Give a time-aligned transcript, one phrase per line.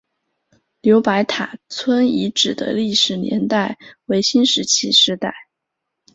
[0.81, 5.35] 刘白塔村遗址的历史年代为新石器时代。